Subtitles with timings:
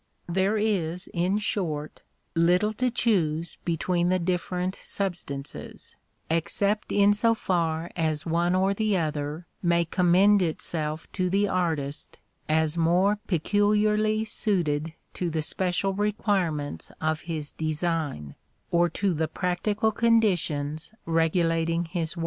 [0.27, 2.01] There is, in short,
[2.33, 5.95] little to choose between the different substances,
[6.27, 12.17] except in so far as one or the other may commend itself to the artist
[12.49, 18.33] as more peculiarly suited to the special requirements of his design,
[18.71, 22.19] or to the practical conditions regulating his work.